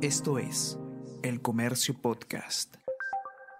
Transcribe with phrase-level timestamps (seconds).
[0.00, 0.78] Esto es
[1.24, 2.76] El Comercio Podcast.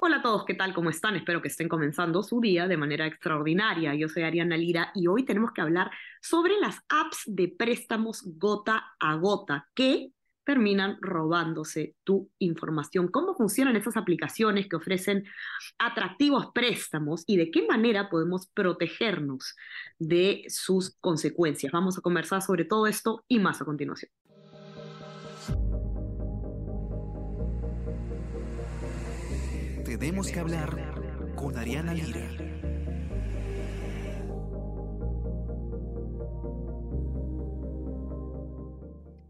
[0.00, 0.74] Hola a todos, ¿qué tal?
[0.74, 1.14] ¿Cómo están?
[1.14, 3.94] Espero que estén comenzando su día de manera extraordinaria.
[3.94, 8.82] Yo soy Ariana Lira y hoy tenemos que hablar sobre las apps de préstamos gota
[8.98, 10.10] a gota que
[10.42, 13.06] terminan robándose tu información.
[13.06, 15.22] ¿Cómo funcionan esas aplicaciones que ofrecen
[15.78, 19.54] atractivos préstamos y de qué manera podemos protegernos
[20.00, 21.72] de sus consecuencias?
[21.72, 24.10] Vamos a conversar sobre todo esto y más a continuación.
[30.04, 32.28] Tenemos que hablar con Ariana Lira.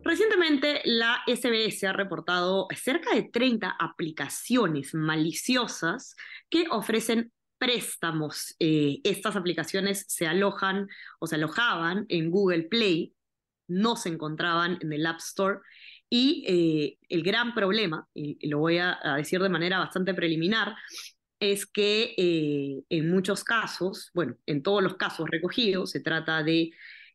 [0.02, 6.16] Recientemente la SBS ha reportado cerca de 30 aplicaciones maliciosas
[6.50, 8.56] que ofrecen préstamos.
[8.58, 10.88] Eh, estas aplicaciones se alojan
[11.20, 13.14] o se alojaban en Google Play,
[13.68, 15.60] no se encontraban en el App Store
[16.16, 20.76] y eh, el gran problema, y lo voy a, decir de manera bastante preliminar,
[21.40, 26.70] es que eh, en muchos casos, bueno, en todos los casos recogidos, se trata de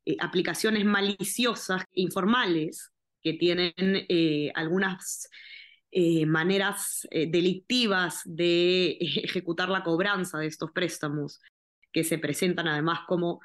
[0.06, 2.92] eh, aplicaciones maliciosas, informales,
[3.22, 3.74] que tienen
[4.54, 5.30] algunas
[6.28, 11.40] maneras delictivas de ejecutar la cobranza de estos préstamos,
[11.94, 13.40] que se presentan además como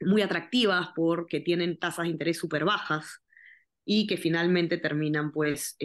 [0.00, 3.20] muy atractivas porque tienen tasas de interés súper bajas
[3.92, 5.76] y que finalmente terminan pues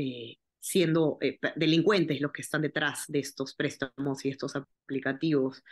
[0.60, 1.18] siendo
[1.56, 5.64] delincuentes los que están detrás de estos préstamos y estos aplicativos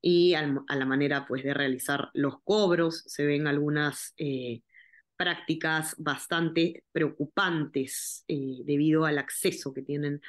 [0.00, 3.04] y a la manera pues, de realizar los cobros.
[3.06, 4.62] Se ven algunas eh,
[5.16, 10.20] prácticas bastante preocupantes eh, debido al acceso que tienen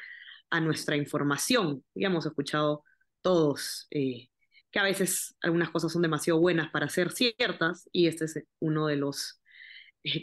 [0.52, 1.84] a nuestra información.
[1.96, 2.84] Ya hemos escuchado
[3.24, 4.30] todos eh,
[4.70, 8.86] que a veces algunas cosas son demasiado buenas para ser ciertas y este es uno
[8.86, 9.40] de los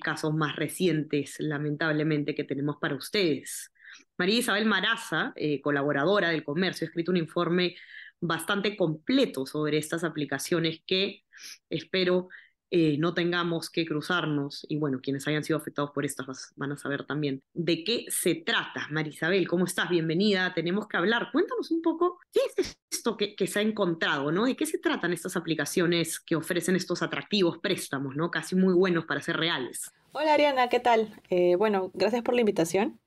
[0.00, 3.72] casos más recientes, lamentablemente, que tenemos para ustedes.
[4.18, 7.76] María Isabel Maraza, colaboradora del comercio, ha escrito un informe
[8.20, 11.22] bastante completo sobre estas aplicaciones que
[11.68, 12.28] espero
[12.70, 16.76] eh, no tengamos que cruzarnos y bueno, quienes hayan sido afectados por estas van a
[16.76, 18.88] saber también de qué se trata.
[18.90, 19.88] Marisabel, ¿cómo estás?
[19.88, 21.30] Bienvenida, tenemos que hablar.
[21.30, 24.46] Cuéntanos un poco qué es esto que, se ha encontrado, ¿no?
[24.46, 28.32] ¿De qué se tratan estas aplicaciones que ofrecen estos atractivos préstamos, ¿no?
[28.32, 29.92] Casi muy buenos para ser reales.
[30.10, 31.20] Hola Ariana, ¿qué tal?
[31.30, 32.98] Eh, bueno, gracias por la invitación.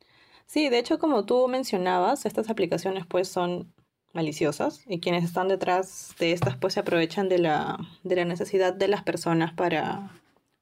[0.46, 3.74] Sí, de hecho, como tú mencionabas, estas aplicaciones pues son
[4.14, 8.74] maliciosas y quienes están detrás de estas pues se aprovechan de la, de la necesidad
[8.74, 10.12] de las personas para,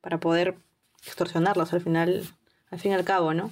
[0.02, 0.58] para poder
[1.06, 2.24] extorsionarlos al final,
[2.69, 3.52] al fin y al cabo, ¿no?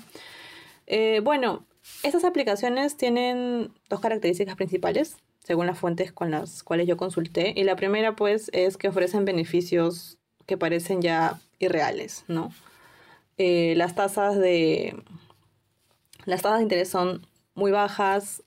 [0.87, 1.65] Eh, bueno,
[2.03, 7.63] estas aplicaciones tienen dos características principales, según las fuentes con las cuales yo consulté, y
[7.63, 12.51] la primera pues es que ofrecen beneficios que parecen ya irreales, ¿no?
[13.37, 14.95] Eh, las tasas de
[16.25, 18.43] las tasas de interés son muy bajas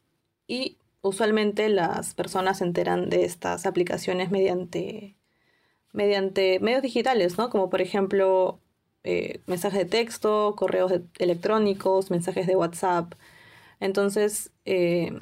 [0.47, 5.16] y usualmente las personas se enteran de estas aplicaciones mediante,
[5.92, 7.50] mediante medios digitales, ¿no?
[7.50, 8.60] Como por ejemplo
[9.04, 13.14] eh, mensajes de texto, correos electrónicos, mensajes de WhatsApp.
[13.81, 15.12] Entonces, eh,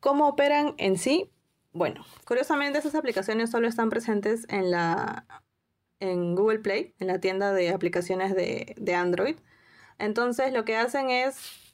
[0.00, 1.30] ¿cómo operan en sí?
[1.72, 5.26] Bueno, curiosamente esas aplicaciones solo están presentes en la
[6.00, 9.36] en Google Play, en la tienda de aplicaciones de, de Android.
[9.98, 11.71] Entonces lo que hacen es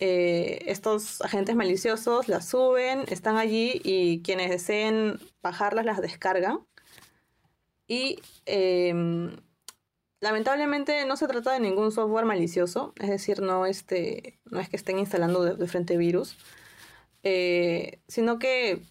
[0.00, 6.60] eh, estos agentes maliciosos las suben, están allí y quienes deseen bajarlas las descargan.
[7.86, 9.36] Y em,
[10.20, 14.76] lamentablemente no se trata de ningún software malicioso, es decir, no, este, no es que
[14.76, 16.36] estén instalando de, frente virus,
[17.22, 18.82] eh, sino que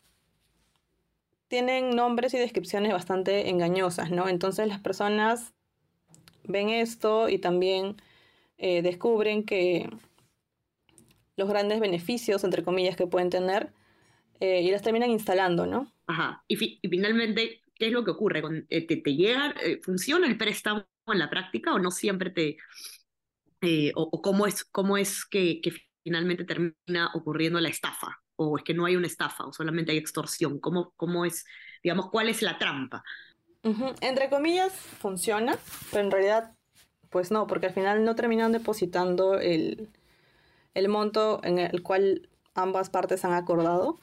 [1.48, 4.28] tienen nombres y descripciones bastante engañosas, ¿no?
[4.30, 5.54] Entonces las personas
[6.44, 7.98] ven esto y también
[8.58, 9.90] eh, descubren que
[11.36, 13.72] los grandes beneficios, entre comillas, que pueden tener
[14.40, 15.92] eh, y las terminan instalando, ¿no?
[16.08, 16.44] Ajá.
[16.48, 18.44] Y, finalmente, ¿qué es lo que ocurre?
[18.70, 22.58] Eh, ¿Te, te llega, eh, funciona el préstamo en la práctica o no siempre te...
[23.96, 25.72] o, cómo es, cómo es que, que,
[26.04, 28.20] finalmente termina ocurriendo la estafa?
[28.36, 30.60] ¿O es que no hay una estafa o solamente hay extorsión?
[30.60, 31.46] ¿Cómo, cómo es,
[31.82, 33.04] digamos, cuál es la trampa?
[34.02, 35.58] Entre comillas, funciona,
[35.90, 36.54] pero en realidad,
[37.10, 39.90] pues no, porque al final no terminan depositando el,
[40.74, 44.00] el monto en el cual ambas partes han acordado.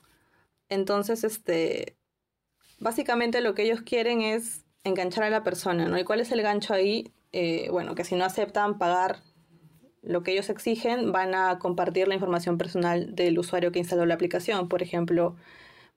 [0.69, 1.97] Entonces, este,
[2.79, 5.99] básicamente lo que ellos quieren es enganchar a la persona, ¿no?
[5.99, 7.13] ¿Y cuál es el gancho ahí?
[7.33, 9.23] Eh, bueno, que si no aceptan pagar
[10.03, 14.15] lo que ellos exigen, van a compartir la información personal del usuario que instaló la
[14.15, 14.69] aplicación.
[14.69, 15.37] Por ejemplo,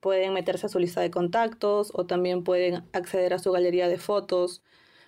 [0.00, 3.98] pueden meterse a su lista de contactos o también pueden acceder a su galería de
[3.98, 4.62] fotos.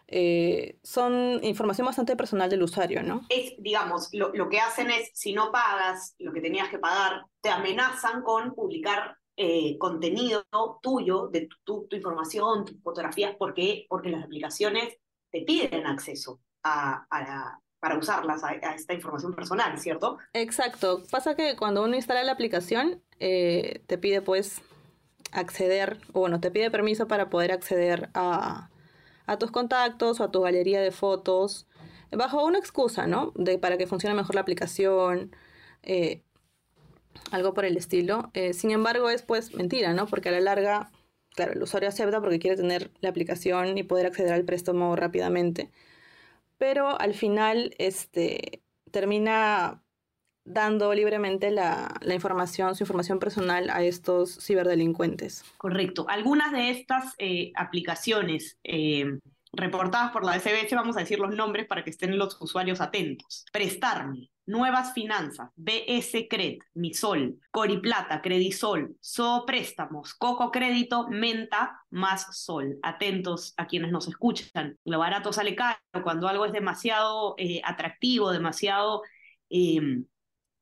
[0.09, 3.23] Eh, son información bastante personal del usuario, ¿no?
[3.29, 7.27] Es, digamos, lo, lo, que hacen es, si no pagas lo que tenías que pagar,
[7.41, 10.47] te amenazan con publicar eh, contenido
[10.81, 14.97] tuyo, de tu, tu, información, tus fotografías, porque, porque las aplicaciones
[15.31, 20.19] te piden acceso a, a la, para usarlas a, a, esta información personal, ¿cierto?
[20.33, 21.03] Exacto.
[21.11, 24.63] Pasa que cuando uno instala la aplicación, eh, te pide pues
[25.33, 28.71] acceder, o bueno, te pide permiso para poder acceder a,
[29.27, 31.67] a tus contactos o a tu galería de fotos,
[32.11, 33.33] bajo una excusa, ¿no?
[33.35, 35.35] De, para que funcione mejor la aplicación,
[35.83, 36.23] eh,
[37.31, 38.31] algo por el estilo.
[38.35, 40.07] Eh, sin embargo, es pues mentira, ¿no?
[40.07, 40.91] Porque a la larga,
[41.35, 45.71] claro, el usuario acepta porque quiere tener la aplicación y poder acceder al préstamo rápidamente.
[46.59, 49.83] Pero al final, este, termina
[50.47, 55.45] dando libremente la, información, su información personal a estos ciberdelincuentes.
[55.59, 56.07] Correcto.
[56.09, 59.19] Algunas de estas eh, aplicaciones eh,
[59.53, 63.45] reportadas por la SBS, vamos a decir los nombres para que estén los usuarios atentos.
[63.53, 72.79] Prestarme, Nuevas Finanzas, BS Cred, Misol, Coriplata, Credisol, So Préstamos, Coco Crédito, Menta, más Sol.
[72.83, 74.79] Atentos a quienes nos escuchan.
[74.85, 79.03] Lo barato sale caro cuando algo es demasiado eh, atractivo, demasiado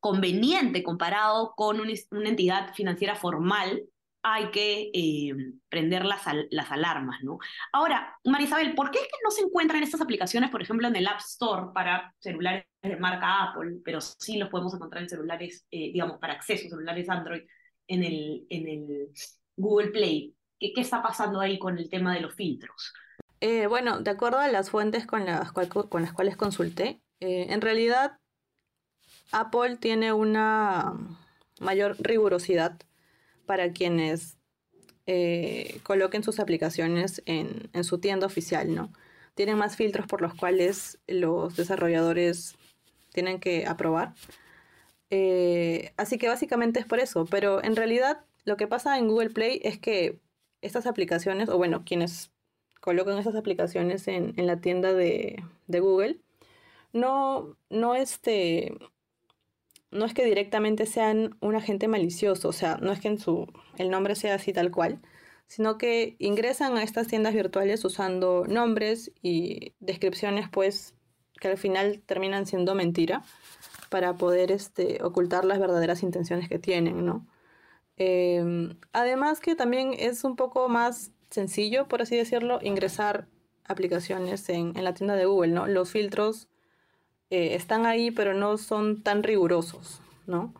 [0.05, 3.85] conveniente comparado con una, entidad financiera formal,
[4.23, 5.35] hay que eh,
[5.71, 6.21] prender las,
[6.51, 7.39] las alarmas, ¿no?
[7.73, 11.07] Ahora, Marisabel, ¿por qué es que no se encuentran estas aplicaciones, por ejemplo, en el
[11.07, 15.91] App Store para celulares de marca Apple, pero sí los podemos encontrar en celulares, eh,
[15.91, 17.45] digamos, para acceso, celulares Android,
[17.87, 19.09] en el, en el
[19.57, 20.35] Google Play?
[20.61, 22.93] ¿Qué, ¿Qué está pasando ahí con el tema de los filtros?
[23.41, 28.19] Eh, bueno, de acuerdo a las fuentes con las, con las cuales consulté, en realidad
[29.33, 30.95] Apple tiene una
[31.61, 32.79] mayor rigurosidad
[33.47, 34.37] para quienes
[35.07, 38.93] eh, coloquen sus aplicaciones en, en, su tienda oficial, ¿no?
[39.35, 42.57] Tienen más filtros por los cuales los desarrolladores
[43.13, 44.15] tienen que aprobar.
[45.11, 49.31] Eh, así que básicamente es por eso, pero en realidad lo que pasa en Google
[49.31, 50.19] Play es que
[50.63, 52.31] estas aplicaciones, o bueno, quienes
[52.81, 56.21] colocan esas aplicaciones en, en la tienda de, de Google,
[56.93, 58.75] no, no, este,
[59.95, 63.47] no es que directamente sean un agente malicioso, o sea, no es que en su,
[63.79, 65.01] el nombre sea así tal cual,
[65.47, 70.95] sino que ingresan a estas tiendas virtuales usando nombres y descripciones, pues,
[71.41, 73.23] que al final terminan siendo mentira
[73.89, 77.27] para poder este, ocultar las verdaderas intenciones que tienen, ¿no?
[77.97, 83.29] Eh, además que también es un poco más sencillo, por así decirlo, ingresar
[83.65, 85.67] aplicaciones en, en la tienda de Google, ¿no?
[85.69, 86.49] Los filtros
[87.35, 90.55] eh, están ahí, pero no son tan rigurosos, ¿no?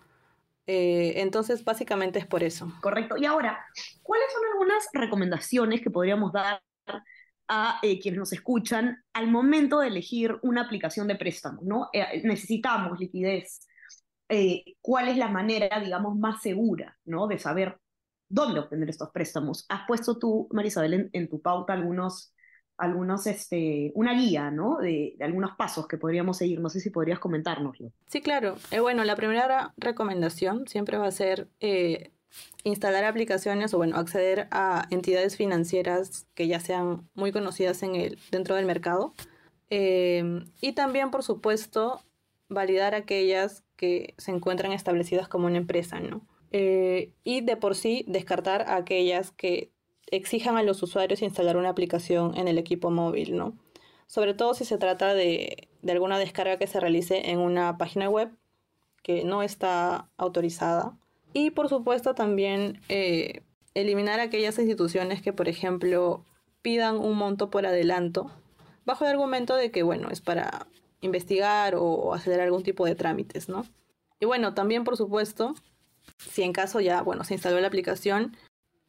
[0.67, 2.73] Eh, entonces, básicamente es por eso.
[2.81, 3.17] Correcto.
[3.17, 3.65] Y ahora,
[4.03, 6.63] ¿cuáles son algunas recomendaciones que podríamos dar
[7.49, 11.61] a eh, quienes nos escuchan al momento de elegir una aplicación de préstamo?
[11.63, 11.91] ¿no?
[11.93, 13.69] Eh, necesitamos liquidez.
[14.29, 17.29] Eh, ¿Cuál es la manera, digamos, más segura ¿no?
[17.29, 17.79] de saber
[18.29, 19.65] dónde obtener estos préstamos?
[19.69, 22.34] ¿Has puesto tú, Marisabel, en, en tu pauta algunos
[22.77, 24.79] algunos, este, una guía, ¿no?
[24.79, 26.61] De, de, algunos pasos que podríamos seguir.
[26.61, 27.93] No sé si podrías comentárnoslo.
[28.07, 28.57] Sí, claro.
[28.71, 32.13] Eh, bueno, la primera recomendación siempre va a ser eh,
[32.65, 38.19] instalar aplicaciones o, bueno, acceder a entidades financieras que ya sean muy conocidas en el,
[38.31, 39.15] dentro del mercado.
[39.71, 42.03] Eh, y también, por supuesto,
[42.49, 46.27] validar aquellas que se encuentran establecidas como una empresa, ¿no?
[46.57, 49.73] Eh, y de por sí descartar aquellas que
[50.17, 53.55] exijan a los usuarios instalar una aplicación en el equipo móvil, ¿no?
[54.07, 58.09] Sobre todo si se trata de, de alguna descarga que se realice en una página
[58.09, 58.31] web
[59.03, 60.97] que no está autorizada.
[61.33, 63.43] Y por supuesto también eh,
[63.75, 66.25] eliminar aquellas instituciones que, por ejemplo,
[66.63, 68.31] pidan un monto por adelanto,
[68.87, 70.67] bajo el argumento de que, bueno, es para
[71.01, 73.67] investigar o hacer algún tipo de trámites, ¿no?
[74.21, 75.55] Y bueno, también, por supuesto,
[76.19, 78.37] si en caso ya, bueno, se instaló la aplicación,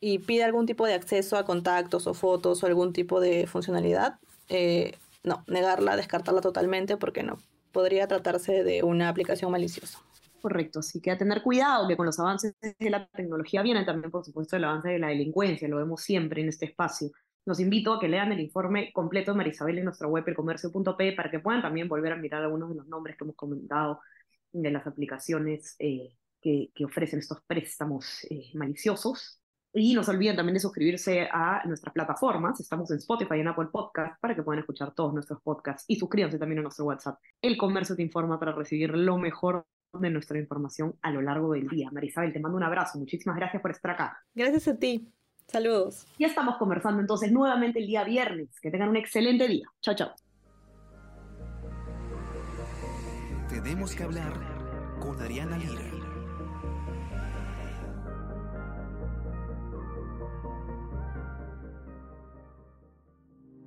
[0.07, 4.19] y pide algún tipo de acceso a contactos o fotos o algún tipo de funcionalidad,
[4.49, 4.93] eh,
[5.23, 7.39] no, negarla, descartarla totalmente porque no,
[7.71, 9.97] podría tratarse de una aplicación maliciosa.
[10.43, 14.11] Correcto, sí que a tener cuidado que con los avances de la tecnología viene también,
[14.11, 17.09] por supuesto, el avance de la delincuencia, lo vemos siempre en este espacio.
[17.43, 21.31] Los invito a que lean el informe completo de Marisabel en nuestra web elcomercio.p para
[21.31, 24.01] que puedan también volver a mirar algunos de los nombres que hemos comentado
[24.51, 29.41] de las aplicaciones eh, que, que, ofrecen estos préstamos eh, maliciosos
[29.77, 32.59] y no se olviden también de suscribirse a nuestras plataformas.
[32.61, 35.83] Estamos en Spotify y en Apple Podcast para que puedan escuchar todos nuestros podcasts.
[35.87, 37.19] Y suscríbanse también a nuestro WhatsApp.
[37.41, 41.67] El Comercio te informa para recibir lo mejor de nuestra información a lo largo del
[41.67, 41.89] día.
[41.91, 42.97] Marisabel, te mando un abrazo.
[42.97, 44.17] Muchísimas gracias por estar acá.
[44.33, 45.11] Gracias a ti.
[45.47, 46.07] Saludos.
[46.17, 48.57] Ya estamos conversando entonces nuevamente el día viernes.
[48.61, 49.67] Que tengan un excelente día.
[49.81, 50.11] Chao, chao.
[53.49, 54.33] Tenemos que hablar
[55.01, 56.04] con Ariana Lira.